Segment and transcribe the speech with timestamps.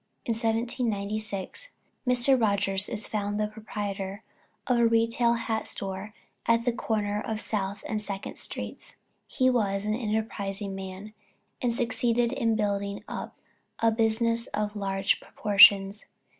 [0.25, 1.73] In 1796
[2.07, 2.41] Mr.
[2.41, 4.23] Rogers is found the proprietor
[4.65, 6.15] of a retail hat store
[6.47, 8.95] at the corner of South and Second streets.
[9.27, 11.13] He was an enterprising man,
[11.61, 13.37] and succeeded in building up
[13.77, 16.05] a business of large proportions.